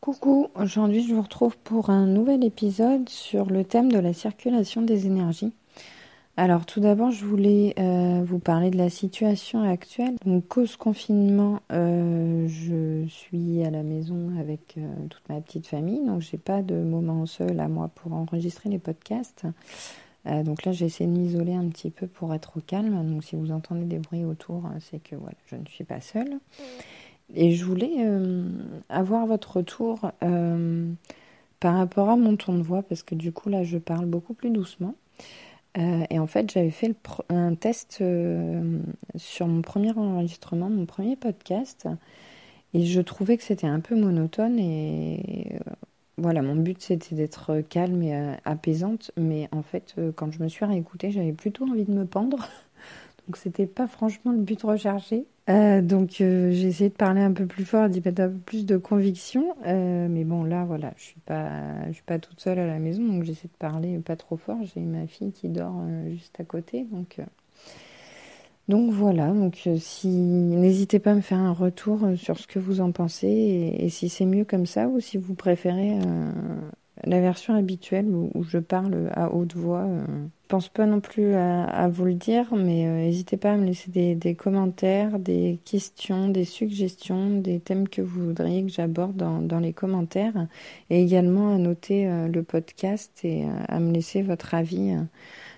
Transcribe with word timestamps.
Coucou, 0.00 0.48
aujourd'hui 0.54 1.06
je 1.06 1.14
vous 1.14 1.20
retrouve 1.20 1.58
pour 1.58 1.90
un 1.90 2.06
nouvel 2.06 2.42
épisode 2.42 3.06
sur 3.10 3.50
le 3.50 3.64
thème 3.64 3.92
de 3.92 3.98
la 3.98 4.14
circulation 4.14 4.80
des 4.80 5.06
énergies. 5.06 5.52
Alors 6.38 6.64
tout 6.64 6.80
d'abord 6.80 7.10
je 7.10 7.26
voulais 7.26 7.74
euh, 7.78 8.22
vous 8.24 8.38
parler 8.38 8.70
de 8.70 8.78
la 8.78 8.88
situation 8.88 9.62
actuelle. 9.62 10.16
Donc 10.24 10.48
cause 10.48 10.76
confinement, 10.76 11.60
euh, 11.70 12.48
je 12.48 13.06
suis 13.08 13.62
à 13.62 13.68
la 13.68 13.82
maison 13.82 14.30
avec 14.40 14.78
euh, 14.78 14.90
toute 15.10 15.28
ma 15.28 15.38
petite 15.42 15.66
famille, 15.66 16.02
donc 16.06 16.22
j'ai 16.22 16.38
pas 16.38 16.62
de 16.62 16.76
moment 16.76 17.26
seul 17.26 17.60
à 17.60 17.68
moi 17.68 17.90
pour 17.94 18.14
enregistrer 18.14 18.70
les 18.70 18.78
podcasts. 18.78 19.44
donc 20.24 20.64
là 20.64 20.72
j'ai 20.72 20.86
essayé 20.86 21.10
de 21.10 21.14
m'isoler 21.14 21.52
un 21.52 21.68
petit 21.68 21.90
peu 21.90 22.06
pour 22.06 22.32
être 22.32 22.56
au 22.56 22.60
calme. 22.62 23.06
Donc 23.06 23.22
si 23.22 23.36
vous 23.36 23.52
entendez 23.52 23.84
des 23.84 23.98
bruits 23.98 24.24
autour, 24.24 24.62
c'est 24.80 25.02
que 25.02 25.14
voilà, 25.14 25.36
je 25.44 25.56
ne 25.56 25.66
suis 25.66 25.84
pas 25.84 26.00
seule. 26.00 26.38
Et 27.34 27.52
je 27.52 27.64
voulais 27.64 27.94
euh, 27.98 28.48
avoir 28.88 29.26
votre 29.26 29.58
retour 29.58 30.10
euh, 30.22 30.90
par 31.60 31.76
rapport 31.76 32.08
à 32.08 32.16
mon 32.16 32.36
ton 32.36 32.54
de 32.54 32.62
voix, 32.62 32.82
parce 32.82 33.02
que 33.02 33.14
du 33.14 33.32
coup, 33.32 33.48
là, 33.48 33.62
je 33.62 33.78
parle 33.78 34.06
beaucoup 34.06 34.34
plus 34.34 34.50
doucement. 34.50 34.94
Euh, 35.78 36.04
et 36.10 36.18
en 36.18 36.26
fait, 36.26 36.50
j'avais 36.50 36.70
fait 36.70 36.94
un 37.28 37.54
test 37.54 38.02
sur 39.16 39.46
mon 39.46 39.62
premier 39.62 39.92
enregistrement, 39.96 40.68
mon 40.68 40.86
premier 40.86 41.16
podcast, 41.16 41.88
et 42.74 42.84
je 42.84 43.00
trouvais 43.00 43.36
que 43.36 43.44
c'était 43.44 43.68
un 43.68 43.80
peu 43.80 43.94
monotone. 43.94 44.58
Et 44.58 45.58
voilà, 46.18 46.42
mon 46.42 46.56
but, 46.56 46.82
c'était 46.82 47.14
d'être 47.14 47.60
calme 47.68 48.02
et 48.02 48.36
apaisante, 48.44 49.12
mais 49.16 49.48
en 49.52 49.62
fait, 49.62 49.94
quand 50.16 50.32
je 50.32 50.42
me 50.42 50.48
suis 50.48 50.64
réécoutée, 50.64 51.12
j'avais 51.12 51.32
plutôt 51.32 51.64
envie 51.64 51.84
de 51.84 51.92
me 51.92 52.06
pendre. 52.06 52.38
Donc, 53.28 53.36
c'était 53.36 53.66
pas 53.66 53.86
franchement 53.86 54.32
le 54.32 54.38
but 54.38 54.60
recherché. 54.62 55.26
Euh, 55.50 55.82
donc 55.82 56.20
euh, 56.20 56.52
j'ai 56.52 56.68
essayé 56.68 56.90
de 56.90 56.94
parler 56.94 57.22
un 57.22 57.32
peu 57.32 57.46
plus 57.46 57.64
fort, 57.64 57.88
d'y 57.88 58.00
mettre 58.00 58.22
un 58.22 58.28
peu 58.28 58.38
plus 58.38 58.66
de 58.66 58.76
conviction. 58.76 59.56
Euh, 59.66 60.06
mais 60.08 60.24
bon 60.24 60.44
là 60.44 60.64
voilà, 60.64 60.92
je 60.96 61.02
suis 61.02 61.16
suis 61.92 62.02
pas 62.04 62.18
toute 62.18 62.40
seule 62.40 62.58
à 62.58 62.66
la 62.66 62.78
maison, 62.78 63.02
donc 63.02 63.24
j'essaie 63.24 63.48
de 63.48 63.58
parler 63.58 63.98
pas 63.98 64.16
trop 64.16 64.36
fort. 64.36 64.58
J'ai 64.74 64.80
ma 64.80 65.06
fille 65.06 65.32
qui 65.32 65.48
dort 65.48 65.82
juste 66.08 66.38
à 66.38 66.44
côté, 66.44 66.86
donc 66.92 67.18
donc 68.68 68.92
voilà. 68.92 69.28
Donc 69.32 69.68
si 69.78 70.08
n'hésitez 70.08 71.00
pas 71.00 71.12
à 71.12 71.14
me 71.14 71.20
faire 71.20 71.38
un 71.38 71.52
retour 71.52 72.00
sur 72.16 72.38
ce 72.38 72.46
que 72.46 72.58
vous 72.60 72.80
en 72.80 72.92
pensez 72.92 73.74
et, 73.78 73.88
si 73.88 74.08
c'est 74.08 74.26
mieux 74.26 74.44
comme 74.44 74.66
ça 74.66 74.86
ou 74.88 75.00
si 75.00 75.18
vous 75.18 75.34
préférez 75.34 75.98
la 77.04 77.20
version 77.20 77.54
habituelle 77.54 78.06
où, 78.06 78.42
je 78.42 78.58
parle 78.58 79.10
à 79.14 79.32
haute 79.32 79.54
voix. 79.54 79.86
Je 79.86 80.48
pense 80.48 80.68
pas 80.68 80.86
non 80.86 81.00
plus 81.00 81.34
à, 81.34 81.88
vous 81.88 82.04
le 82.04 82.14
dire, 82.14 82.54
mais 82.54 82.84
n'hésitez 82.86 83.36
pas 83.36 83.52
à 83.52 83.56
me 83.56 83.64
laisser 83.64 83.90
des, 84.14 84.34
commentaires, 84.34 85.18
des 85.18 85.60
questions, 85.64 86.28
des 86.28 86.44
suggestions, 86.44 87.38
des 87.38 87.60
thèmes 87.60 87.88
que 87.88 88.02
vous 88.02 88.26
voudriez 88.26 88.64
que 88.64 88.72
j'aborde 88.72 89.16
dans, 89.16 89.60
les 89.60 89.72
commentaires, 89.72 90.48
et 90.90 91.02
également 91.02 91.54
à 91.54 91.58
noter 91.58 92.08
le 92.28 92.42
podcast 92.42 93.12
et 93.24 93.44
à 93.68 93.78
me 93.78 93.92
laisser 93.92 94.22
votre 94.22 94.54
avis. 94.54 94.96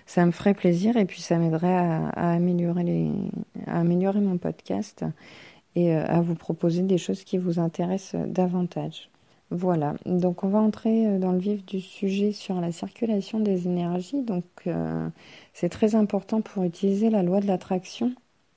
Ça 0.05 0.25
me 0.25 0.31
ferait 0.31 0.53
plaisir 0.53 0.97
et 0.97 1.05
puis 1.05 1.21
ça 1.21 1.37
m'aiderait 1.37 1.75
à 1.75 2.31
améliorer 2.33 4.19
mon 4.21 4.37
podcast 4.37 5.05
et 5.75 5.93
à 5.95 6.21
vous 6.21 6.35
proposer 6.35 6.83
des 6.83 6.97
choses 6.97 7.23
qui 7.23 7.37
vous 7.37 7.59
intéressent 7.59 8.21
davantage. 8.27 9.09
Voilà, 9.55 9.93
donc 10.07 10.43
on 10.43 10.47
va 10.47 10.57
entrer 10.57 11.05
euh, 11.05 11.19
dans 11.19 11.31
le 11.31 11.37
vif 11.37 11.63
du 11.63 11.79
sujet 11.79 12.31
sur 12.31 12.59
la 12.59 12.71
circulation 12.71 13.39
des 13.39 13.67
énergies. 13.67 14.23
Donc 14.23 14.45
euh, 14.65 15.07
c'est 15.53 15.69
très 15.69 15.93
important 15.93 16.41
pour 16.41 16.63
utiliser 16.63 17.11
la 17.11 17.21
loi 17.21 17.39
de 17.39 17.45
l'attraction. 17.45 18.13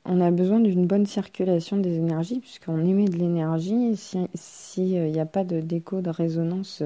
On 0.06 0.22
a 0.22 0.30
besoin 0.30 0.58
d'une 0.58 0.86
bonne 0.86 1.04
circulation 1.04 1.76
des 1.76 1.96
énergies 1.96 2.40
puisqu'on 2.40 2.82
émet 2.82 3.04
de 3.04 3.18
l'énergie. 3.18 3.94
S'il 3.94 4.26
si, 4.32 4.80
n'y 4.80 5.18
euh, 5.18 5.22
a 5.22 5.26
pas 5.26 5.44
de 5.44 5.60
déco, 5.60 6.00
de 6.00 6.08
résonance, 6.08 6.82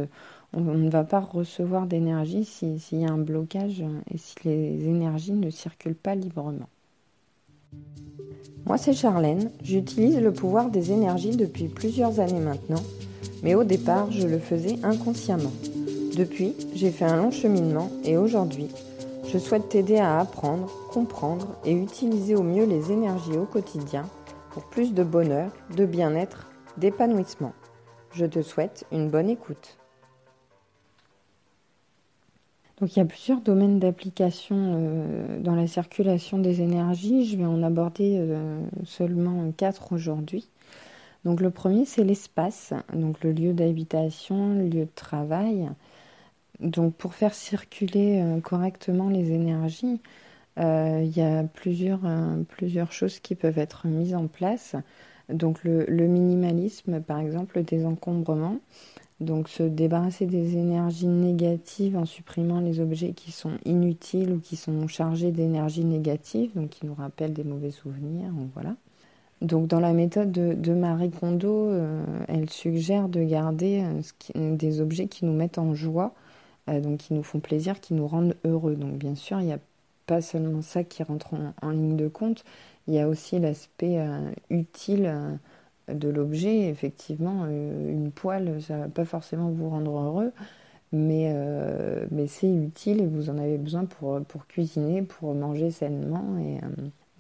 on, 0.55 0.61
ne 0.61 0.91
va 0.91 1.05
pas 1.05 1.21
recevoir 1.21 1.87
d'énergie 1.87 2.45
s'il 2.45 2.81
y 2.99 3.07
a 3.07 3.13
un 3.13 3.19
blocage 3.19 3.85
et 4.13 4.19
si 4.19 4.35
les 4.43 4.89
énergies 4.89 5.35
ne 5.35 5.51
circulent 5.51 5.95
pas 5.95 6.17
librement. 6.17 6.69
Moi 8.67 8.77
c'est 8.77 8.93
Charlène, 8.93 9.53
j'utilise 9.63 10.19
le 10.19 10.33
pouvoir 10.33 10.69
des 10.69 10.91
énergies 10.91 11.37
depuis 11.37 11.69
plusieurs 11.69 12.19
années 12.19 12.41
maintenant 12.41 12.83
mais 13.43 13.55
au 13.55 13.65
départ, 13.65 14.11
je 14.11 14.27
le 14.27 14.39
faisais 14.39 14.79
inconsciemment. 14.83 15.53
Depuis, 16.17 16.55
j'ai 16.75 16.91
fait 16.91 17.05
un 17.05 17.17
long 17.17 17.31
cheminement 17.31 17.91
et 18.05 18.17
aujourd'hui, 18.17 18.69
je 19.33 19.39
souhaite 19.39 19.69
t'aider 19.69 19.99
à 19.99 20.19
apprendre, 20.19 20.71
comprendre 20.93 21.49
et 21.65 21.73
utiliser 21.73 22.35
au 22.35 22.43
mieux 22.43 22.65
les 22.65 22.91
énergies 22.91 23.39
au 23.39 23.45
quotidien 23.45 24.09
pour 24.51 24.65
plus 24.65 24.93
de 24.93 25.05
bonheur, 25.05 25.53
de 25.77 25.87
bien-être, 25.87 26.51
d'épanouissement. 26.77 27.53
Je 28.13 28.27
te 28.27 28.43
souhaite 28.43 28.85
une 28.91 29.09
bonne 29.09 29.31
écoute. 29.31 29.79
Donc 32.81 32.97
il 32.97 32.99
y 32.99 33.03
a 33.03 33.05
plusieurs 33.05 33.41
domaines 33.41 33.79
d'application 33.79 34.57
euh, 34.59 35.39
dans 35.41 35.55
la 35.55 35.67
circulation 35.67 36.39
des 36.39 36.63
énergies. 36.63 37.27
Je 37.27 37.37
vais 37.37 37.45
en 37.45 37.63
aborder 37.63 38.17
euh, 38.19 38.63
seulement 38.85 39.53
quatre 39.53 39.93
aujourd'hui. 39.93 40.49
Donc 41.25 41.41
le 41.41 41.51
premier, 41.51 41.85
c'est 41.85 42.05
l'espace, 42.05 42.73
donc 42.95 43.23
le 43.23 43.33
lieu 43.33 43.53
d'habitation, 43.53 44.55
le 44.55 44.65
lieu 44.65 44.85
de 44.85 44.95
travail. 44.95 45.69
Donc 46.61 46.95
pour 46.95 47.15
faire 47.15 47.35
circuler 47.35 48.21
euh, 48.23 48.41
correctement 48.41 49.09
les 49.09 49.33
énergies, 49.33 50.01
euh, 50.59 51.03
il 51.05 51.17
y 51.17 51.23
a 51.23 51.45
plusieurs, 51.45 52.05
euh, 52.05 52.43
plusieurs 52.49 52.93
choses 52.93 53.21
qui 53.21 53.35
peuvent 53.35 53.59
être 53.59 53.87
mises 53.87 54.15
en 54.15 54.27
place. 54.27 54.77
Donc 55.29 55.63
le, 55.65 55.87
minimalisme, 56.07 57.01
par 57.01 57.21
exemple, 57.21 57.59
le 57.59 57.65
désencombrement. 57.65 58.59
Donc 59.21 59.49
se 59.51 59.63
débarrasser 59.63 60.25
des 60.25 60.57
énergies 60.57 61.07
négatives 61.07 61.97
en 61.97 62.07
supprimant 62.07 62.61
les 62.61 62.81
objets 62.81 63.13
qui 63.13 63.33
sont 63.33 63.59
inutiles 63.67 64.33
ou 64.33 64.41
qui 64.41 64.57
sont 64.57 64.89
chargés 64.89 65.31
d'énergie 65.31 65.85
négative, 65.85 66.53
donc 66.55 66.71
qui 66.71 66.87
nous 66.87 66.95
rappellent 66.95 67.35
des 67.35 67.45
mauvais 67.45 67.71
souvenirs. 67.71 68.33
voilà. 68.55 68.77
Donc 69.41 69.69
dans 69.69 69.81
la 69.81 69.93
méthode 69.95 70.33
de, 70.33 70.75
Marie 70.75 71.11
Kondo, 71.11 71.71
euh, 71.71 72.05
elle 72.29 72.51
suggère 72.51 73.09
de 73.09 73.23
garder 73.23 73.85
euh, 74.37 74.57
des 74.57 74.81
objets 74.83 75.09
qui 75.09 75.25
nous 75.25 75.33
mettent 75.33 75.59
en 75.59 75.75
joie, 75.75 76.15
euh, 76.69 76.81
donc 76.81 76.99
qui 76.99 77.15
nous 77.15 77.23
font 77.23 77.41
plaisir, 77.41 77.81
qui 77.81 77.95
nous 77.95 78.07
rendent 78.07 78.37
heureux. 78.45 78.77
Donc 78.77 78.95
bien 78.99 79.15
sûr, 79.15 79.41
il 79.41 79.47
n'y 79.47 79.53
a 79.53 79.59
pas 80.07 80.21
seulement 80.21 80.61
ça 80.61 80.85
qui 80.85 81.03
rentre 81.03 81.31
en, 81.63 81.71
ligne 81.71 81.97
de 81.97 82.09
compte, 82.09 82.45
il 82.87 82.95
y 82.95 83.01
a 83.01 83.09
aussi 83.09 83.39
l'aspect 83.39 83.99
utile 84.51 85.39
de 85.89 86.09
l'objet. 86.09 86.69
Effectivement, 86.69 87.47
une 87.47 88.11
poêle, 88.11 88.61
ça 88.61 88.77
ne 88.77 88.83
va 88.83 88.89
pas 88.89 89.05
forcément 89.05 89.51
vous 89.51 89.71
rendre 89.71 89.93
heureux, 89.93 90.33
mais, 90.93 91.33
mais 92.11 92.27
c'est 92.27 92.53
utile 92.53 93.01
et 93.03 93.07
vous 93.07 93.31
en 93.31 93.39
avez 93.39 93.59
besoin 93.59 93.85
pour, 93.85 94.21
pour 94.23 94.47
cuisiner, 94.49 95.03
pour 95.03 95.35
manger 95.35 95.71
sainement. 95.71 96.39
Et, 96.39 96.59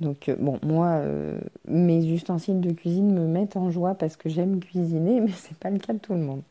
donc 0.00 0.28
euh, 0.28 0.36
bon, 0.38 0.58
moi, 0.62 0.86
euh, 0.86 1.38
mes 1.68 2.04
ustensiles 2.06 2.60
de 2.60 2.72
cuisine 2.72 3.12
me 3.12 3.26
mettent 3.26 3.56
en 3.56 3.70
joie 3.70 3.94
parce 3.94 4.16
que 4.16 4.28
j'aime 4.28 4.60
cuisiner, 4.60 5.20
mais 5.20 5.32
c'est 5.34 5.56
pas 5.56 5.70
le 5.70 5.78
cas 5.78 5.92
de 5.92 5.98
tout 5.98 6.14
le 6.14 6.20
monde. 6.20 6.42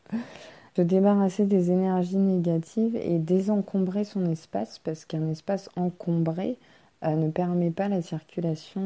Se 0.76 0.82
débarrasser 0.82 1.46
des 1.46 1.70
énergies 1.72 2.16
négatives 2.16 2.96
et 2.96 3.18
désencombrer 3.18 4.04
son 4.04 4.24
espace 4.26 4.78
parce 4.78 5.04
qu'un 5.04 5.28
espace 5.28 5.68
encombré 5.76 6.58
euh, 7.04 7.16
ne 7.16 7.30
permet 7.30 7.70
pas 7.70 7.88
la 7.88 8.02
circulation 8.02 8.82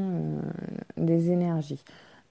des 0.96 1.30
énergies. 1.30 1.84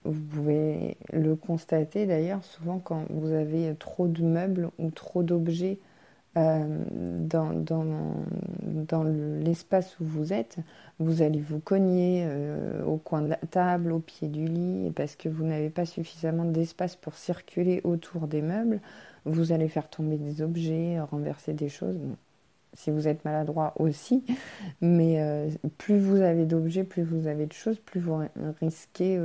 Vous 0.05 0.19
pouvez 0.19 0.97
le 1.13 1.35
constater 1.35 2.05
d'ailleurs 2.07 2.43
souvent 2.43 2.79
quand 2.79 3.05
vous 3.09 3.31
avez 3.31 3.73
trop 3.75 4.07
de 4.07 4.23
meubles 4.23 4.69
ou 4.79 4.89
trop 4.89 5.23
d'objets 5.23 5.77
euh, 6.35 6.65
dans, 6.89 7.53
dans, 7.53 7.85
dans 8.63 9.03
l'espace 9.03 9.99
où 9.99 10.03
vous 10.05 10.33
êtes, 10.33 10.57
vous 10.97 11.21
allez 11.21 11.39
vous 11.39 11.59
cogner 11.59 12.23
euh, 12.25 12.83
au 12.85 12.97
coin 12.97 13.21
de 13.21 13.27
la 13.27 13.35
table, 13.35 13.91
au 13.91 13.99
pied 13.99 14.27
du 14.27 14.45
lit, 14.45 14.91
parce 14.95 15.15
que 15.15 15.29
vous 15.29 15.45
n'avez 15.45 15.69
pas 15.69 15.85
suffisamment 15.85 16.45
d'espace 16.45 16.95
pour 16.95 17.13
circuler 17.13 17.81
autour 17.83 18.27
des 18.27 18.41
meubles. 18.41 18.81
Vous 19.25 19.51
allez 19.51 19.67
faire 19.67 19.89
tomber 19.89 20.17
des 20.17 20.41
objets, 20.41 20.99
renverser 20.99 21.53
des 21.53 21.69
choses. 21.69 21.99
si 22.73 22.89
vous 22.89 23.07
êtes 23.07 23.23
maladroit 23.25 23.73
aussi, 23.77 24.23
mais 24.81 25.21
euh, 25.21 25.49
plus 25.77 25.99
vous 25.99 26.21
avez 26.21 26.45
d'objets, 26.45 26.83
plus 26.83 27.03
vous 27.03 27.27
avez 27.27 27.45
de 27.45 27.53
choses, 27.53 27.77
plus 27.79 27.99
vous 27.99 28.21
risquez 28.59 29.19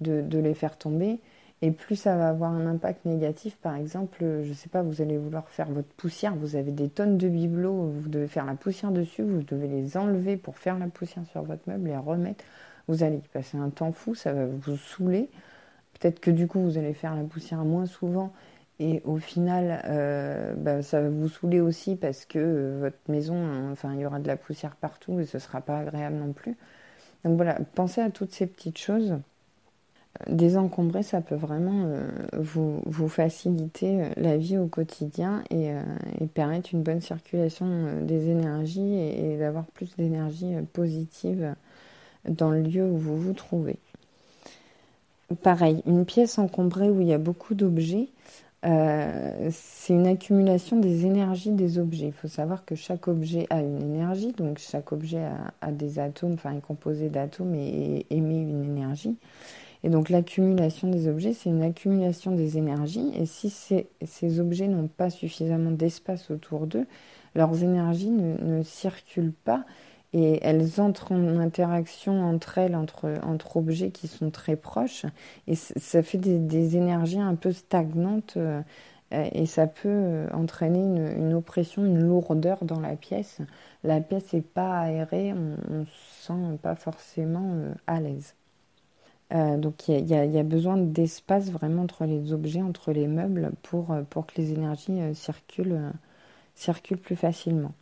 de, 0.00 0.38
les 0.38 0.54
faire 0.54 0.76
tomber. 0.76 1.20
Et 1.62 1.70
plus 1.70 1.96
ça 1.96 2.16
va 2.16 2.28
avoir 2.28 2.52
un 2.52 2.66
impact 2.66 3.06
négatif, 3.06 3.56
par 3.56 3.76
exemple, 3.76 4.18
je 4.20 4.48
ne 4.48 4.54
sais 4.54 4.68
pas, 4.68 4.82
vous 4.82 5.00
allez 5.00 5.16
vouloir 5.16 5.48
faire 5.48 5.70
votre 5.70 5.88
poussière, 5.88 6.34
vous 6.36 6.54
avez 6.54 6.70
des 6.70 6.90
tonnes 6.90 7.16
de 7.16 7.28
bibelots, 7.28 7.92
vous 7.94 8.08
devez 8.08 8.28
faire 8.28 8.44
la 8.44 8.54
poussière 8.54 8.92
dessus, 8.92 9.22
vous 9.22 9.42
devez 9.42 9.66
les 9.66 9.96
enlever 9.96 10.36
pour 10.36 10.58
faire 10.58 10.78
la 10.78 10.86
poussière 10.88 11.24
sur 11.26 11.42
votre 11.42 11.62
meuble, 11.66 11.88
et 11.88 11.96
remettre. 11.96 12.44
Vous 12.88 13.02
allez 13.02 13.16
y 13.16 13.28
passer 13.28 13.56
un 13.56 13.70
temps 13.70 13.92
fou, 13.92 14.14
ça 14.14 14.32
va 14.34 14.46
vous 14.46 14.76
saouler. 14.76 15.30
Peut-être 15.98 16.20
que 16.20 16.30
du 16.30 16.46
coup, 16.46 16.60
vous 16.60 16.76
allez 16.76 16.92
faire 16.92 17.14
la 17.14 17.24
poussière 17.24 17.64
moins 17.64 17.86
souvent, 17.86 18.32
et 18.78 19.00
au 19.04 19.16
final, 19.16 19.82
euh, 19.86 20.54
bah, 20.54 20.82
ça 20.82 21.00
va 21.00 21.08
vous 21.08 21.28
saouler 21.28 21.60
aussi 21.60 21.96
parce 21.96 22.26
que 22.26 22.38
euh, 22.38 22.78
votre 22.80 22.98
maison, 23.08 23.70
enfin, 23.72 23.94
il 23.94 24.00
y 24.00 24.06
aura 24.06 24.18
de 24.18 24.26
la 24.26 24.36
poussière 24.36 24.76
partout 24.76 25.18
et 25.20 25.24
ce 25.24 25.38
ne 25.38 25.40
sera 25.40 25.62
pas 25.62 25.78
agréable 25.78 26.16
non 26.16 26.32
plus. 26.32 26.56
Donc 27.24 27.36
voilà, 27.36 27.58
pensez 27.74 28.02
à 28.02 28.10
toutes 28.10 28.32
ces 28.32 28.46
petites 28.46 28.78
choses. 28.78 29.14
Désencombrer, 30.28 31.02
ça 31.02 31.20
peut 31.20 31.34
vraiment 31.34 31.84
euh, 31.86 32.08
vous, 32.38 33.08
faciliter 33.08 34.02
euh, 34.02 34.08
la 34.16 34.36
vie 34.36 34.58
au 34.58 34.66
quotidien 34.66 35.42
et, 35.50 35.72
permettre 36.34 36.70
une 36.72 36.82
bonne 36.82 37.00
circulation 37.00 37.66
des 38.02 38.30
énergies 38.30 38.94
et, 38.98 39.36
d'avoir 39.38 39.64
plus 39.66 39.96
d'énergie 39.96 40.54
positive 40.72 41.54
dans 42.28 42.50
le 42.50 42.62
lieu 42.62 42.84
où 42.84 42.96
vous 42.96 43.16
vous 43.16 43.32
trouvez. 43.32 43.78
Pareil, 45.42 45.82
une 45.86 46.04
pièce 46.04 46.38
encombrée 46.38 46.90
où 46.90 47.00
il 47.00 47.06
y 47.06 47.12
a 47.12 47.18
beaucoup 47.18 47.54
d'objets, 47.54 48.08
c'est 48.62 49.94
une 49.94 50.06
accumulation 50.06 50.78
des 50.78 51.06
énergies 51.06 51.52
des 51.52 51.78
objets. 51.78 52.06
Il 52.06 52.12
faut 52.12 52.28
savoir 52.28 52.64
que 52.64 52.74
chaque 52.74 53.08
objet 53.08 53.46
a 53.50 53.60
une 53.60 53.80
énergie, 53.80 54.32
donc 54.32 54.58
chaque 54.58 54.92
objet 54.92 55.22
a, 55.60 55.72
des 55.72 55.98
atomes, 55.98 56.34
enfin 56.34 56.56
est 56.56 56.60
composé 56.60 57.08
d'atomes 57.08 57.54
et 57.54 58.04
émet 58.10 58.42
une 58.42 58.64
énergie. 58.64 59.16
Et 59.86 59.88
donc 59.88 60.08
l'accumulation 60.08 60.88
des 60.88 61.06
objets, 61.06 61.32
c'est 61.32 61.48
une 61.48 61.62
accumulation 61.62 62.32
des 62.32 62.58
énergies. 62.58 63.08
Et 63.14 63.24
si 63.24 63.50
ces, 63.50 64.40
objets 64.40 64.66
n'ont 64.66 64.88
pas 64.88 65.10
suffisamment 65.10 65.70
d'espace 65.70 66.32
autour 66.32 66.66
d'eux, 66.66 66.88
leurs 67.36 67.62
énergies 67.62 68.10
ne, 68.10 68.64
circulent 68.64 69.32
pas 69.44 69.64
et 70.12 70.40
elles 70.42 70.80
entrent 70.80 71.12
en 71.12 71.38
interaction 71.38 72.20
entre 72.24 72.58
elles, 72.58 72.74
entre, 72.74 73.56
objets 73.56 73.92
qui 73.92 74.08
sont 74.08 74.30
très 74.30 74.56
proches. 74.56 75.06
Et 75.46 75.54
ça 75.54 76.02
fait 76.02 76.18
des, 76.18 76.76
énergies 76.76 77.20
un 77.20 77.36
peu 77.36 77.52
stagnantes 77.52 78.34
euh, 78.38 78.62
et 79.12 79.46
ça 79.46 79.68
peut 79.68 79.88
euh, 79.88 80.26
entraîner 80.32 80.80
une, 80.80 81.32
oppression, 81.32 81.84
une 81.84 82.00
lourdeur 82.00 82.64
dans 82.64 82.80
la 82.80 82.96
pièce. 82.96 83.38
La 83.84 84.00
pièce 84.00 84.32
n'est 84.32 84.40
pas 84.40 84.80
aérée, 84.80 85.32
on 85.32 85.72
ne 85.72 85.84
se 85.84 86.26
sent 86.26 86.58
pas 86.60 86.74
forcément 86.74 87.52
euh, 87.54 87.72
à 87.86 88.00
l'aise. 88.00 88.34
Euh, 89.34 89.56
donc 89.56 89.88
il 89.88 90.06
y, 90.06 90.14
a 90.14 90.42
besoin 90.44 90.76
d'espace 90.76 91.50
vraiment 91.50 91.82
entre 91.82 92.04
les 92.04 92.32
objets, 92.32 92.62
entre 92.62 92.92
les 92.92 93.08
meubles, 93.08 93.50
pour, 93.62 93.90
euh, 93.90 94.02
pour 94.08 94.26
que 94.26 94.34
les 94.36 94.52
énergies 94.52 95.00
euh, 95.00 95.14
circulent, 95.14 95.92
circulent 96.54 96.98
plus 96.98 97.16
facilement. 97.16 97.72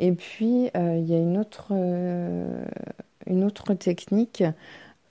Et 0.00 0.12
puis 0.12 0.70
il 0.74 1.04
y 1.04 1.14
a 1.14 1.18
une 1.18 1.38
autre, 1.38 1.72
une 3.26 3.44
autre 3.44 3.74
technique, 3.74 4.42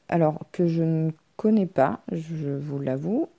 alors 0.10 0.40
que 0.52 0.68
je 0.68 0.84
ne 0.84 1.12
connais 1.38 1.66
pas, 1.66 2.02
je 2.12 2.58
vous 2.58 2.78
l'avoue, 2.78 3.30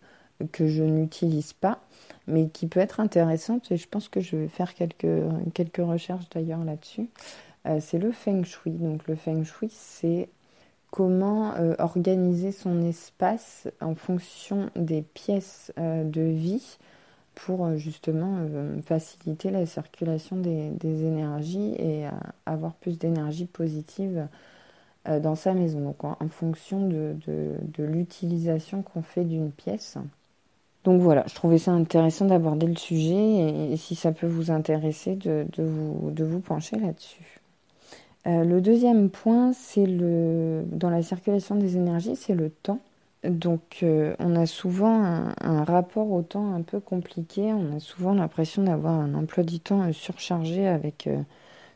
que 0.53 0.67
je 0.67 0.83
n'utilise 0.83 1.53
pas, 1.53 1.81
mais 2.27 2.49
qui 2.49 2.67
peut 2.69 2.81
être 2.81 3.01
intéressante 3.01 3.71
et 3.71 3.77
je 3.77 3.87
pense 3.87 4.09
que 4.09 4.21
je 4.21 4.37
vais 4.37 4.49
faire 4.49 4.73
quelques, 4.73 5.07
quelques 5.53 5.85
recherches 5.85 6.29
d'ailleurs 6.31 6.65
là-dessus. 6.65 7.11
c'est 7.81 7.99
le 7.99 8.13
feng 8.13 8.45
shui. 8.45 8.73
Donc 8.73 9.07
le 9.07 9.15
feng 9.15 9.45
shui, 9.45 9.69
c'est 9.71 10.31
comment 10.93 11.55
euh, 11.55 11.75
organiser 11.79 12.53
son 12.53 12.83
espace 12.83 13.67
en 13.81 13.95
fonction 13.95 14.69
des 14.77 15.01
pièces 15.01 15.73
euh, 15.79 16.05
de 16.05 16.21
vie 16.21 16.79
pour 17.35 17.65
euh, 17.65 17.77
justement 17.77 18.47
faciliter 18.85 19.51
la 19.51 19.65
circulation 19.65 20.37
des, 20.37 20.71
énergies 20.85 21.75
et 21.79 22.05
avoir 22.45 22.75
plus 22.75 22.99
d'énergie 22.99 23.47
positive 23.47 24.29
dans 25.07 25.35
sa 25.35 25.55
maison. 25.55 25.81
Donc 25.81 26.05
en, 26.05 26.29
fonction 26.29 26.87
de, 26.87 27.17
l'utilisation 27.79 28.83
qu'on 28.83 29.03
fait 29.03 29.25
d'une 29.25 29.51
pièce. 29.51 29.97
Donc 30.85 31.01
voilà, 31.01 31.25
je 31.27 31.35
trouvais 31.35 31.59
ça 31.59 31.73
intéressant 31.73 32.27
d'aborder 32.27 32.67
le 32.67 32.77
sujet 32.77 33.73
et, 33.73 33.77
si 33.79 33.95
ça 33.95 34.13
peut 34.13 34.27
vous 34.27 34.51
intéresser 34.51 35.17
de 35.17 35.47
vous 35.63 36.41
pencher 36.41 36.77
là-dessus. 36.79 37.42
Euh, 38.27 38.45
le 38.45 38.61
deuxième 38.61 39.11
point, 39.11 39.53
c'est 39.53 39.87
le 39.87 40.63
dans 40.67 40.91
la 40.91 41.03
circulation 41.03 41.57
des 41.57 41.77
énergies, 41.77 42.17
c'est 42.17 42.35
le 42.35 42.51
temps. 42.51 42.81
Donc, 43.25 43.81
euh, 43.83 44.15
on 44.19 44.35
a 44.37 44.47
souvent 44.47 45.33
un, 45.41 45.65
rapport 45.65 46.11
au 46.11 46.23
temps 46.23 46.55
un 46.55 46.63
peu 46.63 46.81
compliqué. 46.81 47.53
On 47.53 47.77
a 47.77 47.81
souvent 47.81 48.15
l'impression 48.15 48.65
d'avoir 48.65 48.95
un 48.95 49.15
emploi 49.15 49.45
du 49.45 49.61
temps 49.61 49.83
euh, 49.83 49.93
surchargé 49.93 50.67
avec 50.67 51.09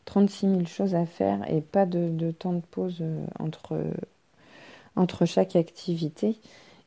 36 0.05 0.47
000 0.47 0.65
choses 0.65 0.95
à 0.95 1.05
faire 1.05 1.39
et 1.51 1.61
pas 1.61 1.85
de, 1.85 2.31
temps 2.31 2.53
de 2.53 2.61
pause 2.71 3.03
entre, 3.39 3.77
entre 4.95 5.25
chaque 5.25 5.55
activité. 5.55 6.37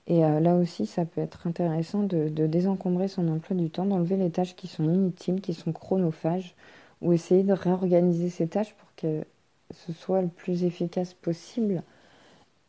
Et 0.06 0.20
là 0.20 0.56
aussi, 0.56 0.86
ça 0.86 1.04
peut 1.04 1.20
être 1.20 1.46
intéressant 1.46 2.02
de, 2.02 2.28
de, 2.28 2.46
désencombrer 2.46 3.08
son 3.08 3.28
emploi 3.28 3.56
du 3.56 3.70
temps, 3.70 3.84
d'enlever 3.84 4.16
les 4.16 4.30
tâches 4.30 4.56
qui 4.56 4.66
sont 4.66 4.84
inutiles, 4.84 5.40
qui 5.40 5.54
sont 5.54 5.72
chronophages, 5.72 6.54
ou 7.02 7.12
essayer 7.12 7.44
de 7.44 7.52
réorganiser 7.52 8.30
ces 8.30 8.48
tâches 8.48 8.74
pour 8.74 8.88
que 8.96 9.24
ce 9.72 9.92
soit 9.92 10.22
le 10.22 10.28
plus 10.28 10.64
efficace 10.64 11.14
possible 11.14 11.82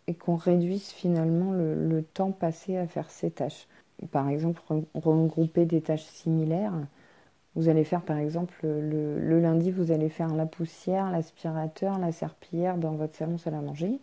et 0.07 0.13
qu'on 0.13 0.36
réduise 0.36 0.89
finalement 0.89 1.51
le, 1.51 2.03
temps 2.13 2.31
passé 2.31 2.77
à 2.77 2.88
faire 2.88 3.09
ces 3.09 3.31
tâches. 3.31 3.68
Par 4.12 4.30
exemple, 4.30 4.62
regrouper 4.95 5.65
des 5.65 5.81
tâches 5.81 6.03
similaires. 6.03 6.74
Vous 7.56 7.69
allez 7.69 7.83
faire 7.83 8.01
par 8.01 8.18
exemple 8.18 8.56
le, 8.63 9.39
lundi, 9.39 9.71
vous 9.71 9.92
allez 9.92 10.09
faire 10.09 10.33
la 10.33 10.45
poussière, 10.45 11.12
l'aspirateur, 11.12 12.00
la 12.00 12.12
serpillière 12.12 12.77
dans 12.77 12.94
votre 12.94 13.15
salon 13.15 13.38
salle 13.38 13.56
à 13.56 13.62
manger. 13.62 14.00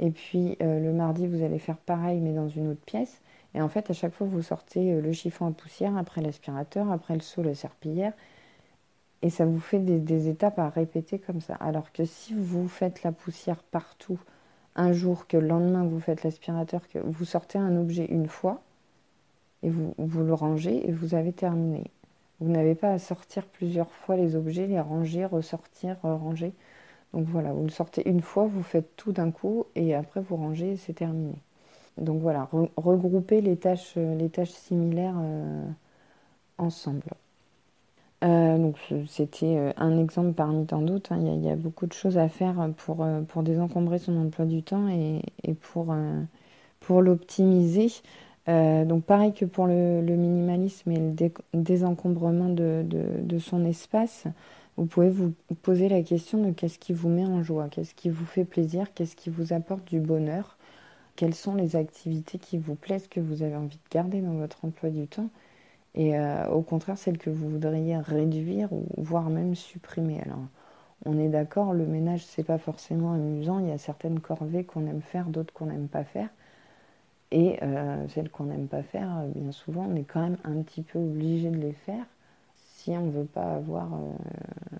Et 0.00 0.10
puis 0.10 0.56
euh, 0.62 0.80
le 0.80 0.92
mardi, 0.92 1.26
vous 1.26 1.42
allez 1.42 1.58
faire 1.58 1.76
pareil 1.76 2.20
mais 2.20 2.32
dans 2.32 2.48
une 2.48 2.68
autre 2.68 2.84
pièce. 2.84 3.20
Et 3.54 3.60
en 3.62 3.68
fait, 3.68 3.90
à 3.90 3.94
chaque 3.94 4.12
fois, 4.14 4.26
vous 4.26 4.42
sortez 4.42 4.92
euh, 4.92 5.00
le 5.00 5.12
chiffon 5.12 5.46
à 5.46 5.50
poussière, 5.50 5.96
après 5.96 6.20
l'aspirateur, 6.20 6.90
après 6.92 7.14
le 7.14 7.20
seau, 7.20 7.42
la 7.42 7.54
serpillière, 7.54 8.12
et 9.22 9.30
ça 9.30 9.44
vous 9.46 9.60
fait 9.60 9.78
des, 9.80 10.28
étapes 10.28 10.58
à 10.58 10.68
répéter 10.68 11.18
comme 11.18 11.40
ça. 11.40 11.54
Alors 11.56 11.92
que 11.92 12.04
si 12.04 12.34
vous 12.34 12.68
faites 12.68 13.02
la 13.02 13.12
poussière 13.12 13.62
partout, 13.62 14.18
un 14.76 14.92
jour, 14.92 15.26
que 15.26 15.36
le 15.36 15.48
lendemain 15.48 15.84
vous 15.84 16.00
faites 16.00 16.22
l'aspirateur, 16.22 16.88
que 16.88 16.98
vous 16.98 17.24
sortez 17.24 17.58
un 17.58 17.76
objet 17.76 18.06
une 18.06 18.28
fois, 18.28 18.62
et 19.62 19.70
vous, 19.70 19.94
vous 19.98 20.22
le 20.22 20.34
rangez 20.34 20.88
et 20.88 20.92
vous 20.92 21.14
avez 21.14 21.32
terminé. 21.32 21.90
Vous 22.40 22.50
n'avez 22.50 22.76
pas 22.76 22.92
à 22.92 22.98
sortir 22.98 23.46
plusieurs 23.46 23.90
fois 23.90 24.16
les 24.16 24.36
objets, 24.36 24.68
les 24.68 24.80
ranger, 24.80 25.24
ressortir, 25.24 25.96
ranger. 26.02 26.52
Donc 27.12 27.26
voilà, 27.26 27.52
vous 27.52 27.64
le 27.64 27.70
sortez 27.70 28.08
une 28.08 28.20
fois, 28.20 28.46
vous 28.46 28.62
faites 28.62 28.94
tout 28.96 29.12
d'un 29.12 29.32
coup 29.32 29.66
et 29.74 29.94
après 29.94 30.20
vous 30.20 30.36
rangez 30.36 30.72
et 30.72 30.76
c'est 30.76 30.92
terminé. 30.92 31.34
Donc 31.96 32.20
voilà, 32.20 32.48
regrouper 32.76 33.40
les 33.40 33.56
tâches, 33.56 33.96
les 33.96 34.28
tâches 34.28 34.52
similaires 34.52 35.16
euh, 35.18 35.64
ensemble. 36.58 37.02
Euh, 38.24 38.58
donc 38.58 38.76
c'était 39.06 39.56
euh, 39.56 39.72
un 39.76 39.96
exemple 39.98 40.32
parmi 40.32 40.66
tant 40.66 40.82
d'autres. 40.82 41.12
Hein. 41.12 41.20
Il, 41.20 41.44
y 41.44 41.50
a 41.50 41.56
beaucoup 41.56 41.86
de 41.86 41.92
choses 41.92 42.18
à 42.18 42.28
faire 42.28 42.68
pour, 42.76 43.04
euh, 43.04 43.22
pour 43.22 43.42
désencombrer 43.42 43.98
son 43.98 44.16
emploi 44.16 44.44
du 44.44 44.62
temps 44.62 44.88
et, 44.88 45.22
pour, 45.54 45.94
pour 46.80 47.02
l'optimiser. 47.02 47.88
donc 48.46 49.04
pareil 49.04 49.32
que 49.32 49.44
pour 49.44 49.66
le, 49.66 50.00
minimalisme 50.02 50.90
et 50.90 50.98
le 50.98 51.30
désencombrement 51.54 52.48
de, 52.48 52.84
de, 52.84 53.38
son 53.38 53.64
espace, 53.64 54.24
vous 54.76 54.86
pouvez 54.86 55.10
vous 55.10 55.32
poser 55.62 55.88
la 55.88 56.02
question 56.02 56.42
de 56.42 56.50
qu'est-ce 56.52 56.78
qui 56.78 56.92
vous 56.92 57.08
met 57.08 57.24
en 57.24 57.42
joie, 57.42 57.68
qu'est-ce 57.70 57.94
qui 57.94 58.08
vous 58.10 58.26
fait 58.26 58.44
plaisir, 58.44 58.92
qu'est-ce 58.94 59.16
qui 59.16 59.30
vous 59.30 59.52
apporte 59.52 59.84
du 59.88 60.00
bonheur, 60.00 60.56
quelles 61.16 61.34
sont 61.34 61.54
les 61.54 61.76
activités 61.76 62.38
qui 62.38 62.58
vous 62.58 62.74
plaisent, 62.74 63.08
que 63.08 63.20
vous 63.20 63.42
avez 63.42 63.56
envie 63.56 63.76
de 63.76 63.90
garder 63.90 64.20
dans 64.20 64.34
votre 64.34 64.64
emploi 64.64 64.90
du 64.90 65.06
temps 65.06 65.30
et 65.94 66.18
euh, 66.18 66.48
au 66.48 66.62
contraire 66.62 66.98
celles 66.98 67.18
que 67.18 67.30
vous 67.30 67.48
voudriez 67.48 67.98
réduire 67.98 68.72
ou 68.72 68.86
voire 68.98 69.30
même 69.30 69.54
supprimer. 69.54 70.20
Alors, 70.22 70.44
on 71.06 71.18
est 71.18 71.28
d'accord, 71.28 71.74
le 71.74 71.86
ménage 71.86 72.24
c'est 72.24 72.44
pas 72.44 72.58
forcément 72.58 73.12
amusant. 73.12 73.58
Il 73.60 73.68
y 73.68 73.72
a 73.72 73.78
certaines 73.78 74.20
corvées 74.20 74.64
qu'on 74.64 74.86
aime 74.86 75.02
faire, 75.02 75.26
d'autres 75.26 75.52
qu'on 75.52 75.66
n'aime 75.66 75.88
pas 75.88 76.04
faire. 76.04 76.28
Et 77.30 77.58
euh, 77.62 78.08
celles 78.08 78.30
qu'on 78.30 78.44
n'aime 78.44 78.68
pas 78.68 78.82
faire, 78.82 79.22
bien 79.34 79.52
souvent, 79.52 79.86
on 79.90 79.96
est 79.96 80.04
quand 80.04 80.22
même 80.22 80.38
un 80.44 80.62
petit 80.62 80.82
peu 80.82 80.98
obligé 80.98 81.50
de 81.50 81.58
les 81.58 81.72
faire 81.72 82.04
si 82.54 82.90
on 82.92 83.06
ne 83.06 83.10
veut 83.10 83.24
pas 83.24 83.54
avoir 83.54 83.92
euh, 83.94 84.78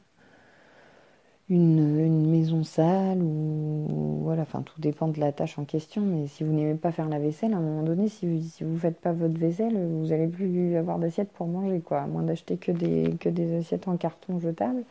une, 1.50 2.28
maison 2.30 2.62
sale 2.64 3.22
ou 3.22 4.20
voilà, 4.22 4.42
enfin 4.42 4.62
tout 4.62 4.80
dépend 4.80 5.08
de 5.08 5.18
la 5.20 5.32
tâche 5.32 5.58
en 5.58 5.64
question. 5.64 6.02
Mais 6.02 6.26
si 6.26 6.44
vous 6.44 6.52
n'aimez 6.52 6.74
pas 6.74 6.92
faire 6.92 7.08
la 7.08 7.18
vaisselle, 7.18 7.54
à 7.54 7.56
un 7.56 7.60
moment 7.60 7.82
donné, 7.82 8.08
si 8.08 8.26
vous, 8.26 8.42
si 8.42 8.64
vous 8.64 8.78
faites 8.78 9.00
pas 9.00 9.12
votre 9.12 9.38
vaisselle, 9.38 9.74
vous 9.74 10.06
n'allez 10.06 10.26
plus 10.28 10.76
avoir 10.76 10.98
d'assiettes 10.98 11.30
pour 11.32 11.46
manger, 11.46 11.80
quoi, 11.80 12.00
à 12.02 12.06
moins 12.06 12.22
d'acheter 12.22 12.56
que 12.56 12.72
des, 12.72 13.14
que 13.18 13.28
des 13.28 13.56
assiettes 13.56 13.88
en 13.88 13.96
carton 13.96 14.38
jetable. 14.38 14.82